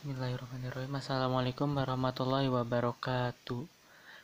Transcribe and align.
Bismillahirrahmanirrahim 0.00 0.96
Assalamualaikum 0.96 1.76
warahmatullahi 1.76 2.48
wabarakatuh 2.48 3.68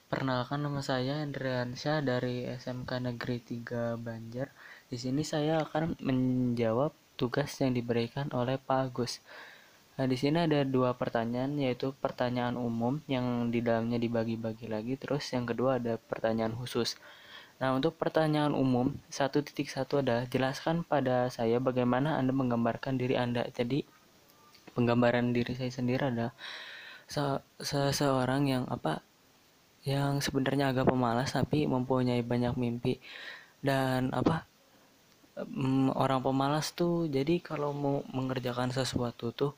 Perkenalkan 0.09 0.65
nama 0.65 0.81
saya 0.81 1.21
Andriansyah 1.21 2.01
dari 2.01 2.49
SMK 2.49 3.05
Negeri 3.05 3.45
3 3.45 4.01
Banjar 4.01 4.57
di 4.89 4.97
sini 4.97 5.21
saya 5.21 5.61
akan 5.61 6.01
menjawab 6.01 6.97
tugas 7.21 7.53
yang 7.61 7.77
diberikan 7.77 8.33
oleh 8.33 8.57
Pak 8.57 8.89
Agus 8.89 9.21
Nah, 10.01 10.09
di 10.09 10.17
sini 10.17 10.49
ada 10.49 10.65
dua 10.65 10.97
pertanyaan, 10.97 11.61
yaitu 11.61 11.93
pertanyaan 11.93 12.57
umum 12.57 13.05
yang 13.05 13.53
di 13.53 13.61
dalamnya 13.61 14.01
dibagi-bagi 14.01 14.73
lagi, 14.73 14.97
terus 14.97 15.29
yang 15.37 15.45
kedua 15.45 15.77
ada 15.77 16.01
pertanyaan 16.01 16.57
khusus. 16.57 16.97
Nah, 17.61 17.77
untuk 17.77 18.01
pertanyaan 18.01 18.57
umum, 18.57 18.97
satu 19.13 19.45
titik 19.45 19.69
satu 19.69 20.01
adalah 20.01 20.25
jelaskan 20.25 20.89
pada 20.89 21.29
saya 21.29 21.61
bagaimana 21.61 22.17
Anda 22.17 22.33
menggambarkan 22.33 22.97
diri 23.01 23.17
Anda. 23.17 23.49
Jadi, 23.49 23.85
penggambaran 24.77 25.33
diri 25.33 25.57
saya 25.57 25.73
sendiri 25.73 26.13
adalah 26.13 26.37
se 27.09 27.41
seseorang 27.57 28.43
yang 28.45 28.65
apa 28.69 29.01
yang 29.87 30.19
sebenarnya 30.19 30.75
agak 30.75 30.91
pemalas 30.91 31.33
tapi 31.33 31.65
mempunyai 31.65 32.21
banyak 32.21 32.53
mimpi. 32.61 33.01
Dan 33.65 34.13
apa 34.13 34.45
mm, 35.41 35.97
orang 35.97 36.21
pemalas 36.21 36.75
tuh 36.77 37.09
jadi 37.09 37.41
kalau 37.41 37.71
mau 37.73 37.97
mengerjakan 38.13 38.75
sesuatu 38.75 39.33
tuh 39.33 39.53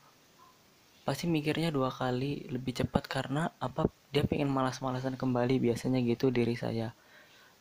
pasti 1.03 1.25
mikirnya 1.25 1.73
dua 1.73 1.89
kali 1.89 2.45
lebih 2.53 2.85
cepat 2.85 3.09
karena 3.09 3.49
apa 3.57 3.89
dia 4.13 4.21
pengen 4.29 4.53
malas-malasan 4.53 5.17
kembali 5.17 5.57
biasanya 5.57 5.99
gitu 6.05 6.29
diri 6.29 6.53
saya. 6.53 6.93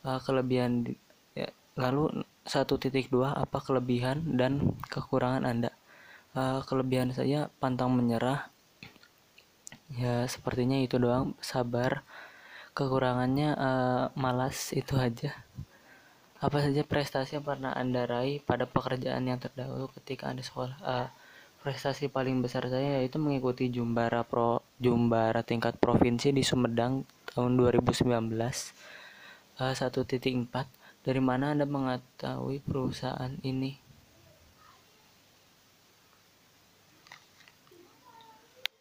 Uh, 0.05 0.21
kelebihan 0.23 0.95
ya, 1.33 1.49
lalu 1.75 2.23
satu 2.45 2.77
titik 2.77 3.09
dua 3.09 3.33
apa 3.35 3.61
kelebihan 3.61 4.37
dan 4.37 4.77
kekurangan 4.93 5.45
anda 5.49 5.68
uh, 6.39 6.61
kelebihan 6.63 7.11
saya 7.11 7.51
pantang 7.59 7.91
menyerah. 7.91 8.47
Ya 9.99 10.23
sepertinya 10.31 10.79
itu 10.79 11.03
doang. 11.03 11.35
Sabar. 11.43 12.07
Kekurangannya 12.79 13.59
uh, 13.59 14.05
malas 14.15 14.71
itu 14.71 14.95
aja. 14.95 15.35
Apa 16.39 16.63
saja 16.63 16.87
prestasi 16.87 17.35
yang 17.35 17.43
pernah 17.43 17.75
anda 17.75 18.07
raih 18.07 18.39
pada 18.39 18.71
pekerjaan 18.71 19.27
yang 19.27 19.43
terdahulu 19.43 19.91
ketika 19.99 20.31
anda 20.31 20.47
sekolah? 20.47 20.79
Uh, 20.87 21.09
prestasi 21.59 22.07
paling 22.07 22.39
besar 22.39 22.71
saya 22.71 23.03
yaitu 23.03 23.19
mengikuti 23.19 23.67
Jumbara 23.67 24.23
Pro 24.23 24.63
Jumbara 24.79 25.43
tingkat 25.43 25.75
provinsi 25.83 26.31
di 26.31 26.47
Sumedang 26.47 27.03
tahun 27.35 27.59
2019 27.59 28.15
uh, 29.59 29.75
1.4 29.75 31.03
dari 31.03 31.21
mana 31.21 31.51
Anda 31.51 31.67
mengetahui 31.67 32.63
perusahaan 32.63 33.35
ini 33.43 33.88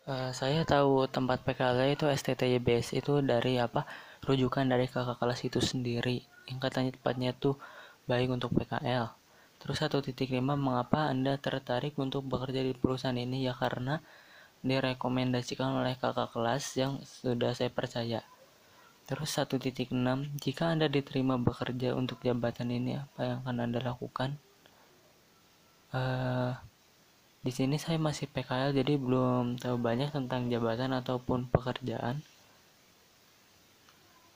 Uh, 0.08 0.32
saya 0.32 0.64
tahu 0.64 1.04
tempat 1.12 1.44
PKL 1.44 1.92
itu 1.92 2.08
STTYBS 2.08 2.96
itu 2.96 3.20
dari 3.20 3.60
apa 3.60 3.84
rujukan 4.24 4.64
dari 4.64 4.88
kakak 4.88 5.20
kelas 5.20 5.44
itu 5.44 5.60
sendiri 5.60 6.24
yang 6.48 6.64
katanya 6.64 6.96
tempatnya 6.96 7.36
tuh 7.36 7.60
baik 8.08 8.32
untuk 8.32 8.56
PKL. 8.56 9.12
Terus 9.60 9.84
1.5 9.84 10.16
mengapa 10.56 11.12
Anda 11.12 11.36
tertarik 11.36 12.00
untuk 12.00 12.24
bekerja 12.24 12.64
di 12.64 12.72
perusahaan 12.72 13.20
ini 13.20 13.44
ya 13.44 13.54
karena 13.58 14.00
direkomendasikan 14.64 15.76
oleh 15.84 16.00
kakak 16.00 16.32
kelas 16.32 16.64
yang 16.80 17.04
sudah 17.04 17.52
saya 17.52 17.68
percaya. 17.68 18.24
Terus 19.12 19.28
1.6 19.36 19.92
jika 20.40 20.64
Anda 20.72 20.88
diterima 20.88 21.36
bekerja 21.36 22.00
untuk 22.00 22.24
jabatan 22.24 22.72
ini 22.72 22.96
apa 22.96 23.20
yang 23.28 23.38
akan 23.44 23.58
Anda 23.60 23.80
lakukan? 23.84 24.40
Uh, 25.92 26.56
di 27.48 27.56
sini 27.56 27.80
saya 27.80 27.95
masih 27.95 28.28
PKL 28.28 28.76
jadi 28.76 29.00
belum 29.00 29.56
tahu 29.56 29.80
banyak 29.80 30.12
tentang 30.12 30.52
jabatan 30.52 30.92
ataupun 30.92 31.48
pekerjaan. 31.48 32.20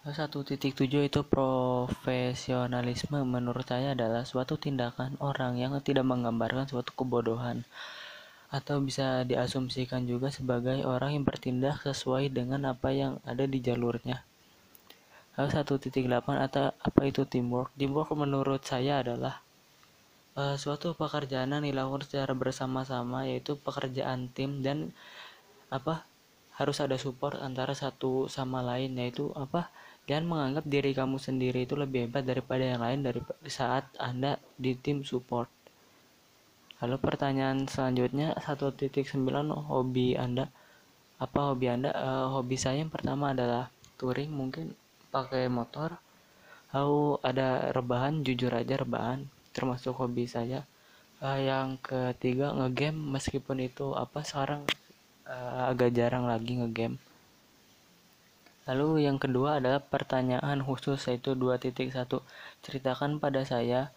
1.7 0.07 0.55
itu 0.79 1.19
profesionalisme 1.27 3.19
menurut 3.27 3.67
saya 3.67 3.91
adalah 3.91 4.23
suatu 4.23 4.55
tindakan 4.55 5.19
orang 5.19 5.59
yang 5.59 5.75
tidak 5.83 6.07
menggambarkan 6.07 6.71
suatu 6.71 6.95
kebodohan 6.95 7.67
atau 8.47 8.79
bisa 8.79 9.27
diasumsikan 9.27 10.07
juga 10.07 10.31
sebagai 10.31 10.79
orang 10.87 11.19
yang 11.19 11.27
bertindak 11.27 11.83
sesuai 11.83 12.31
dengan 12.31 12.63
apa 12.71 12.95
yang 12.95 13.19
ada 13.27 13.43
di 13.43 13.59
jalurnya. 13.59 14.23
Lalu 15.35 15.51
1.8 15.51 16.47
atau 16.47 16.71
apa 16.79 17.01
itu 17.03 17.27
teamwork? 17.27 17.75
Teamwork 17.75 18.15
menurut 18.15 18.63
saya 18.63 19.03
adalah 19.03 19.43
uh, 20.41 20.55
suatu 20.57 20.97
pekerjaan 20.97 21.53
yang 21.53 21.63
dilakukan 21.63 22.09
secara 22.09 22.33
bersama-sama 22.33 23.29
yaitu 23.29 23.53
pekerjaan 23.61 24.33
tim 24.33 24.65
dan 24.65 24.89
apa 25.69 26.03
harus 26.57 26.77
ada 26.81 26.97
support 26.97 27.37
antara 27.39 27.77
satu 27.77 28.27
sama 28.27 28.59
lain 28.65 28.97
yaitu 28.97 29.29
apa 29.37 29.71
jangan 30.09 30.25
menganggap 30.27 30.65
diri 30.67 30.91
kamu 30.91 31.17
sendiri 31.21 31.63
itu 31.63 31.77
lebih 31.77 32.09
hebat 32.09 32.25
daripada 32.25 32.63
yang 32.65 32.81
lain 32.81 32.99
dari 33.05 33.21
saat 33.47 33.87
anda 34.01 34.41
di 34.57 34.73
tim 34.75 35.05
support. 35.05 35.47
Lalu 36.81 36.97
pertanyaan 36.97 37.69
selanjutnya 37.69 38.33
1.9 38.41 38.97
hobi 39.69 40.17
anda 40.17 40.49
apa 41.21 41.53
hobi 41.53 41.69
anda? 41.69 41.93
Uh, 41.93 42.27
hobi 42.33 42.57
saya 42.57 42.81
yang 42.81 42.89
pertama 42.89 43.37
adalah 43.37 43.69
touring 44.01 44.33
mungkin 44.33 44.73
pakai 45.13 45.45
motor. 45.45 46.01
Lalu 46.73 47.21
ada 47.21 47.69
rebahan 47.69 48.25
jujur 48.25 48.49
aja 48.49 48.81
rebahan 48.81 49.29
termasuk 49.51 49.95
hobi 49.95 50.27
saya. 50.27 50.65
Uh, 51.21 51.37
yang 51.37 51.77
ketiga 51.79 52.51
ngegame. 52.55 52.97
Meskipun 52.97 53.61
itu 53.61 53.93
apa 53.93 54.25
sekarang 54.25 54.65
uh, 55.29 55.69
agak 55.71 55.93
jarang 55.93 56.25
lagi 56.25 56.57
ngegame. 56.57 56.97
Lalu 58.69 59.09
yang 59.09 59.17
kedua 59.17 59.57
adalah 59.57 59.81
pertanyaan 59.81 60.61
khusus 60.61 61.01
yaitu 61.09 61.33
2.1 61.33 61.91
ceritakan 62.61 63.17
pada 63.17 63.41
saya. 63.41 63.89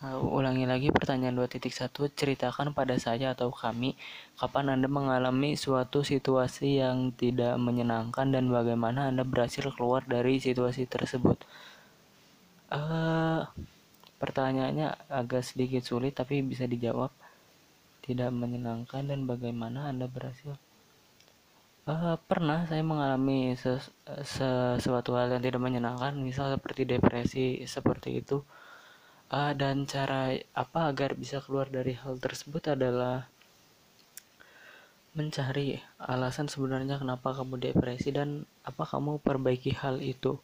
Uh, 0.00 0.20
ulangi 0.20 0.68
lagi 0.68 0.88
pertanyaan 0.92 1.36
2.1 1.36 1.92
ceritakan 2.12 2.76
pada 2.76 3.00
saya 3.00 3.32
atau 3.32 3.48
kami 3.48 3.96
kapan 4.36 4.76
Anda 4.76 4.88
mengalami 4.92 5.56
suatu 5.56 6.04
situasi 6.04 6.84
yang 6.84 7.16
tidak 7.16 7.56
menyenangkan 7.56 8.28
dan 8.32 8.52
bagaimana 8.52 9.08
Anda 9.08 9.24
berhasil 9.24 9.68
keluar 9.72 10.04
dari 10.04 10.40
situasi 10.40 10.88
tersebut. 10.88 11.40
Uh, 12.66 13.46
pertanyaannya 14.18 15.06
agak 15.06 15.46
sedikit 15.46 15.86
sulit 15.86 16.18
tapi 16.18 16.42
bisa 16.42 16.66
dijawab. 16.66 17.14
Tidak 18.02 18.30
menyenangkan 18.30 19.06
dan 19.06 19.26
bagaimana 19.26 19.90
Anda 19.90 20.06
berhasil? 20.06 20.54
Uh, 21.86 22.18
pernah 22.26 22.66
saya 22.66 22.82
mengalami 22.82 23.54
ses 23.54 23.90
sesuatu 24.26 25.14
hal 25.14 25.38
yang 25.38 25.42
tidak 25.42 25.62
menyenangkan, 25.62 26.18
misal 26.18 26.50
seperti 26.50 26.82
depresi 26.82 27.62
seperti 27.66 28.22
itu. 28.22 28.42
Uh, 29.30 29.54
dan 29.54 29.86
cara 29.86 30.34
apa 30.54 30.90
agar 30.90 31.14
bisa 31.18 31.38
keluar 31.42 31.66
dari 31.70 31.94
hal 31.94 32.18
tersebut 32.18 32.74
adalah 32.74 33.26
mencari 35.16 35.80
alasan 35.96 36.46
sebenarnya 36.46 37.00
kenapa 37.00 37.32
kamu 37.32 37.56
depresi 37.56 38.12
dan 38.12 38.44
apa 38.62 38.84
kamu 38.84 39.18
perbaiki 39.22 39.72
hal 39.74 39.98
itu. 40.02 40.38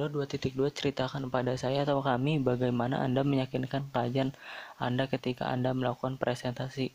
Lalu 0.00 0.24
2.2 0.24 0.56
ceritakan 0.72 1.28
pada 1.28 1.60
saya 1.60 1.84
atau 1.84 2.00
kami 2.00 2.40
bagaimana 2.40 3.04
Anda 3.04 3.20
meyakinkan 3.20 3.92
klien 3.92 4.32
Anda 4.80 5.04
ketika 5.12 5.52
Anda 5.52 5.76
melakukan 5.76 6.16
presentasi. 6.16 6.88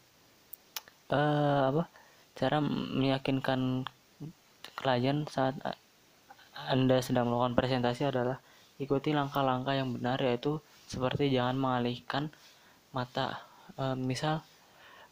Uh, 1.13 1.69
apa? 1.69 1.83
Cara 2.33 2.57
meyakinkan 2.65 3.85
klien 4.73 5.29
saat 5.29 5.53
Anda 6.65 6.97
sedang 7.05 7.29
melakukan 7.29 7.53
presentasi 7.53 8.09
adalah 8.09 8.41
ikuti 8.81 9.13
langkah-langkah 9.13 9.77
yang 9.77 9.93
benar 9.93 10.17
yaitu 10.25 10.57
seperti 10.89 11.29
jangan 11.29 11.61
mengalihkan 11.61 12.33
mata. 12.89 13.45
Uh, 13.77 13.93
misal 13.93 14.41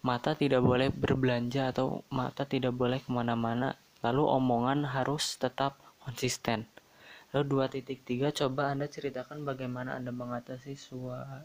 mata 0.02 0.34
tidak 0.34 0.66
boleh 0.66 0.90
berbelanja 0.90 1.70
atau 1.70 2.02
mata 2.10 2.50
tidak 2.50 2.74
boleh 2.74 2.98
ke 3.06 3.14
mana-mana. 3.14 3.78
Lalu 4.02 4.26
omongan 4.26 4.90
harus 4.98 5.38
tetap 5.38 5.78
konsisten. 6.02 6.66
Lalu 7.34 7.66
2.3 7.82 8.30
coba 8.30 8.70
Anda 8.70 8.86
ceritakan 8.86 9.42
bagaimana 9.42 9.98
Anda 9.98 10.14
mengatasi 10.14 10.78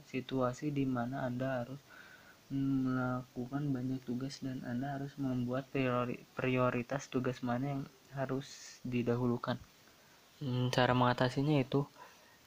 situasi 0.05 0.69
di 0.69 0.85
mana 0.85 1.25
Anda 1.25 1.65
harus 1.65 1.81
melakukan 2.53 3.73
banyak 3.73 4.05
tugas 4.05 4.45
dan 4.45 4.61
Anda 4.69 5.01
harus 5.01 5.17
membuat 5.17 5.69
priori, 5.73 6.21
prioritas 6.37 7.09
tugas 7.09 7.41
mana 7.41 7.73
yang 7.73 7.83
harus 8.13 8.81
didahulukan. 8.85 9.57
Hmm, 10.45 10.69
cara 10.69 10.93
mengatasinya 10.93 11.57
itu 11.57 11.89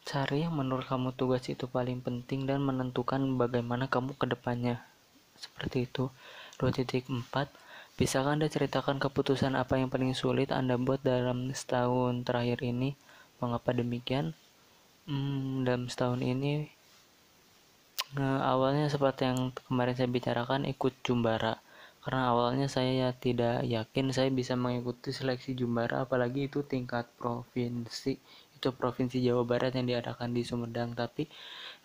cari 0.06 0.46
yang 0.46 0.58
menurut 0.58 0.86
kamu 0.86 1.14
tugas 1.14 1.46
itu 1.50 1.66
paling 1.66 2.02
penting 2.02 2.46
dan 2.46 2.62
menentukan 2.62 3.22
bagaimana 3.42 3.90
kamu 3.90 4.18
ke 4.22 4.26
depannya. 4.30 4.86
Seperti 5.34 5.90
itu. 5.90 6.14
2.4 6.62 7.10
Bisakah 7.98 8.38
Anda 8.38 8.50
ceritakan 8.50 9.02
keputusan 9.02 9.58
apa 9.58 9.82
yang 9.82 9.90
paling 9.90 10.14
sulit 10.14 10.54
Anda 10.54 10.78
buat 10.78 11.02
dalam 11.02 11.50
setahun 11.54 12.22
terakhir 12.22 12.62
ini? 12.62 12.94
Mengapa 13.42 13.74
demikian? 13.74 14.38
Hmm, 15.10 15.66
dalam 15.66 15.90
setahun 15.90 16.22
ini 16.22 16.70
nah, 18.14 18.46
awalnya 18.54 18.86
seperti 18.86 19.26
yang 19.26 19.50
kemarin 19.66 19.98
saya 19.98 20.08
bicarakan 20.08 20.70
ikut 20.70 20.94
Jumbara. 21.02 21.58
karena 22.02 22.34
awalnya 22.34 22.66
saya 22.66 23.14
tidak 23.14 23.62
yakin 23.66 24.10
saya 24.10 24.30
bisa 24.34 24.54
mengikuti 24.58 25.14
seleksi 25.14 25.54
Jumbara 25.54 26.06
apalagi 26.06 26.50
itu 26.50 26.66
tingkat 26.66 27.06
provinsi 27.18 28.18
itu 28.58 28.68
provinsi 28.74 29.18
Jawa 29.26 29.42
Barat 29.46 29.74
yang 29.78 29.90
diadakan 29.90 30.34
di 30.38 30.42
Sumedang 30.46 30.94
tapi 30.94 31.26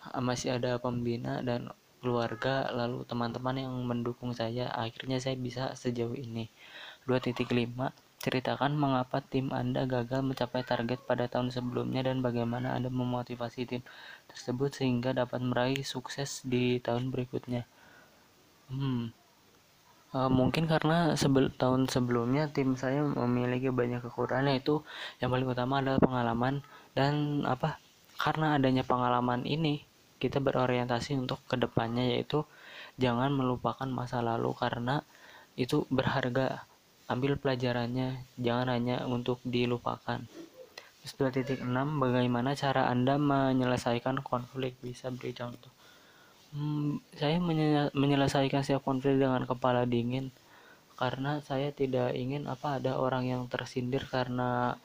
eh, 0.05 0.21
masih 0.21 0.61
ada 0.61 0.77
pembina 0.77 1.41
dan 1.41 1.73
keluarga 2.01 2.69
lalu 2.69 3.01
teman-teman 3.09 3.57
yang 3.57 3.73
mendukung 3.81 4.31
saya 4.33 4.69
akhirnya 4.73 5.17
saya 5.17 5.33
bisa 5.37 5.73
sejauh 5.73 6.13
ini 6.13 6.45
2.5 7.09 8.06
ceritakan 8.23 8.73
mengapa 8.75 9.21
tim 9.21 9.53
Anda 9.53 9.85
gagal 9.85 10.25
mencapai 10.25 10.65
target 10.65 10.99
pada 11.05 11.29
tahun 11.29 11.53
sebelumnya 11.53 12.05
dan 12.07 12.25
bagaimana 12.25 12.73
Anda 12.73 12.89
memotivasi 12.89 13.69
tim 13.69 13.81
tersebut 14.27 14.73
sehingga 14.73 15.13
dapat 15.13 15.39
meraih 15.41 15.85
sukses 15.85 16.41
di 16.43 16.81
tahun 16.81 17.13
berikutnya? 17.13 17.63
Hmm 18.67 19.15
Uh, 20.15 20.31
mungkin 20.31 20.71
karena 20.71 21.19
sebel 21.19 21.51
tahun 21.51 21.91
sebelumnya 21.91 22.47
tim 22.47 22.79
saya 22.79 23.03
memiliki 23.03 23.67
banyak 23.75 23.99
kekurangan 24.07 24.55
yaitu 24.55 24.79
yang 25.19 25.35
paling 25.35 25.43
utama 25.51 25.83
adalah 25.83 25.99
pengalaman 25.99 26.63
dan 26.95 27.43
apa 27.43 27.75
karena 28.15 28.55
adanya 28.55 28.87
pengalaman 28.87 29.43
ini 29.43 29.83
kita 30.23 30.39
berorientasi 30.39 31.19
untuk 31.19 31.43
ke 31.51 31.59
depannya 31.59 32.07
yaitu 32.07 32.47
jangan 32.95 33.35
melupakan 33.35 33.83
masa 33.91 34.23
lalu 34.23 34.55
karena 34.55 35.03
itu 35.59 35.83
berharga 35.91 36.63
ambil 37.07 37.39
pelajarannya 37.39 38.23
jangan 38.35 38.67
hanya 38.71 39.07
untuk 39.07 39.39
dilupakan 39.47 40.23
2.6 41.07 41.63
bagaimana 42.03 42.51
cara 42.51 42.91
anda 42.91 43.15
menyelesaikan 43.15 44.19
konflik 44.27 44.75
bisa 44.83 45.07
beri 45.07 45.31
contoh 45.31 45.71
Hmm, 46.55 47.03
saya 47.11 47.43
menyelesaikan 47.91 48.63
setiap 48.63 48.87
konflik 48.87 49.19
dengan 49.19 49.43
kepala 49.43 49.83
dingin 49.83 50.31
karena 50.95 51.43
saya 51.43 51.75
tidak 51.75 52.15
ingin 52.15 52.47
apa 52.47 52.79
ada 52.79 52.97
orang 52.97 53.27
yang 53.27 53.43
tersindir 53.51 54.07
karena 54.07 54.79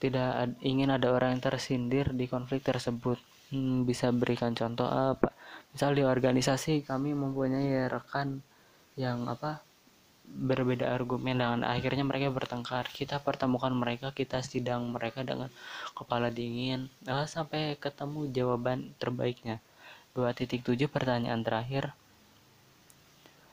tidak 0.00 0.54
ingin 0.64 0.88
ada 0.94 1.12
orang 1.12 1.36
yang 1.36 1.42
tersindir 1.44 2.14
di 2.14 2.30
konflik 2.30 2.62
tersebut. 2.62 3.18
Hmm, 3.50 3.82
bisa 3.82 4.14
berikan 4.14 4.54
contoh 4.54 4.86
apa? 4.86 5.34
Misal 5.74 5.98
di 5.98 6.06
organisasi 6.06 6.86
kami 6.86 7.12
mempunyai 7.18 7.90
rekan 7.90 8.40
yang 8.94 9.26
apa 9.26 9.60
berbeda 10.30 10.94
argumen 10.94 11.42
dan 11.42 11.66
akhirnya 11.66 12.06
mereka 12.06 12.30
bertengkar. 12.30 12.86
Kita 12.90 13.18
pertemukan 13.18 13.74
mereka 13.74 14.14
kita 14.14 14.40
sidang 14.40 14.94
mereka 14.94 15.26
dengan 15.26 15.50
kepala 15.92 16.30
dingin. 16.30 16.86
Nah, 17.02 17.26
sampai 17.26 17.74
ketemu 17.76 18.30
jawaban 18.30 18.94
terbaiknya. 19.02 19.58
2.7 20.14 20.90
pertanyaan 20.90 21.42
terakhir. 21.42 21.94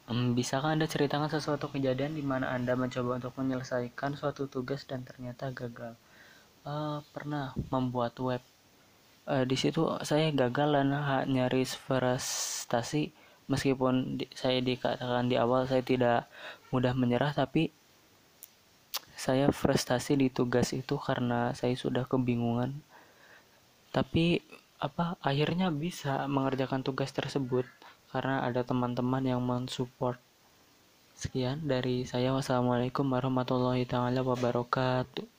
Hmm, 0.07 0.33
bisakah 0.33 0.71
anda 0.71 0.88
ceritakan 0.88 1.27
sesuatu 1.27 1.68
kejadian 1.68 2.15
di 2.15 2.24
mana 2.24 2.56
anda 2.56 2.80
mencoba 2.80 3.19
untuk 3.19 3.35
menyelesaikan 3.35 4.15
suatu 4.15 4.47
tugas 4.47 4.88
dan 4.88 5.03
ternyata 5.03 5.51
gagal? 5.51 6.00
Uh, 6.63 7.03
pernah 7.12 7.51
membuat 7.68 8.15
web. 8.23 8.39
Uh, 9.27 9.44
di 9.44 9.59
situ 9.59 9.83
saya 10.07 10.31
gagal 10.31 10.80
dan 10.80 10.95
nyaris 11.27 11.75
frustasi 11.75 13.12
meskipun 13.47 14.21
di, 14.21 14.25
saya 14.35 14.59
dikatakan 14.59 15.31
di 15.31 15.35
awal 15.39 15.67
saya 15.67 15.83
tidak 15.83 16.27
mudah 16.71 16.91
menyerah 16.94 17.31
tapi 17.31 17.71
saya 19.17 19.49
frustasi 19.49 20.13
di 20.13 20.27
tugas 20.29 20.71
itu 20.77 20.95
karena 21.01 21.51
saya 21.57 21.73
sudah 21.73 22.05
kebingungan. 22.05 22.79
Tapi 23.89 24.44
apa 24.77 25.17
akhirnya 25.25 25.73
bisa 25.73 26.29
mengerjakan 26.29 26.85
tugas 26.85 27.09
tersebut 27.09 27.65
karena 28.13 28.45
ada 28.45 28.61
teman-teman 28.61 29.25
yang 29.25 29.41
mensupport. 29.41 30.21
Sekian 31.17 31.65
dari 31.65 32.05
saya. 32.05 32.29
Wassalamualaikum 32.29 33.09
warahmatullahi 33.09 33.89
taala 33.89 34.21
wabarakatuh 34.21 35.36